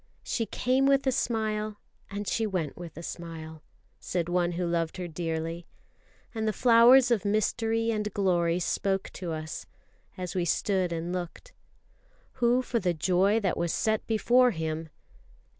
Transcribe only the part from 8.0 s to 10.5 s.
glory spoke to us, as we